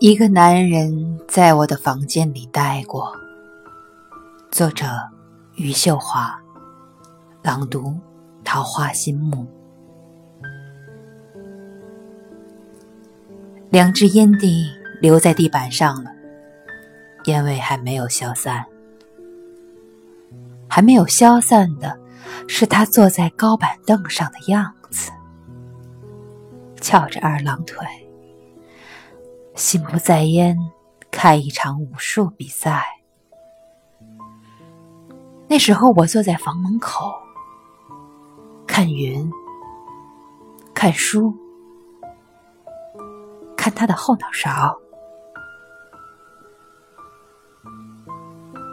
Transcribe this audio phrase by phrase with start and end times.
[0.00, 3.12] 一个男人在我的房间里待过。
[4.48, 4.86] 作者：
[5.56, 6.40] 余秀华，
[7.42, 7.98] 朗读：
[8.44, 9.44] 桃花心木。
[13.70, 16.12] 两支烟蒂留在地板上了，
[17.24, 18.64] 烟味还没有消散。
[20.68, 21.98] 还没有消散的
[22.46, 25.10] 是他坐在高板凳上的样子，
[26.80, 27.84] 翘着二郎腿。
[29.58, 30.56] 心不在焉，
[31.10, 32.86] 看一场武术比赛。
[35.48, 37.12] 那时候我坐在房门口，
[38.68, 39.28] 看云，
[40.72, 41.34] 看书，
[43.56, 44.78] 看他的后脑勺。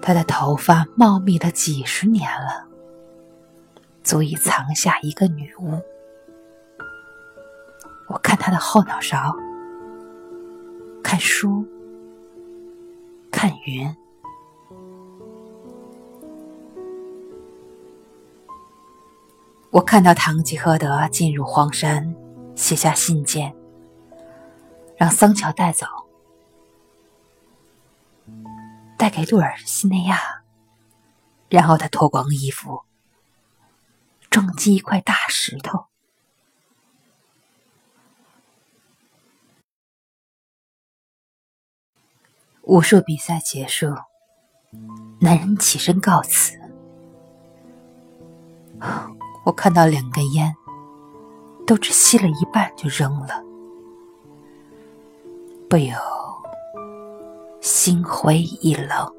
[0.00, 2.64] 他的头发茂密了几十年了，
[4.04, 5.82] 足以藏下一个女巫。
[8.06, 9.34] 我看他的后脑勺。
[11.10, 11.66] 看书，
[13.30, 13.96] 看云。
[19.70, 22.14] 我看到堂吉诃德进入荒山，
[22.54, 23.56] 写下信件，
[24.98, 25.86] 让桑乔带走，
[28.98, 30.42] 带给路尔西内亚。
[31.48, 32.82] 然后他脱光衣服，
[34.28, 35.86] 撞击一块大石头。
[42.68, 43.86] 武术比赛结束，
[45.22, 46.52] 男人起身告辞。
[49.46, 50.54] 我看到两根烟，
[51.66, 53.42] 都只吸了一半就扔了，
[55.66, 55.96] 不由
[57.62, 59.17] 心灰意冷。